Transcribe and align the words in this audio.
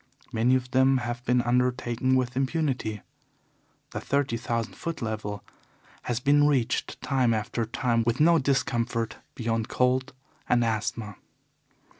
Many 0.33 0.55
of 0.55 0.71
them 0.71 0.97
have 1.05 1.23
been 1.25 1.43
undertaken 1.43 2.15
with 2.15 2.35
impunity. 2.35 3.03
The 3.91 4.01
thirty 4.01 4.35
thousand 4.35 4.73
foot 4.73 4.99
level 4.99 5.43
has 6.05 6.19
been 6.19 6.47
reached 6.47 6.99
time 7.03 7.35
after 7.35 7.65
time 7.67 8.01
with 8.03 8.19
no 8.19 8.39
discomfort 8.39 9.17
beyond 9.35 9.67
cold 9.69 10.13
and 10.49 10.65
asthma. 10.65 11.17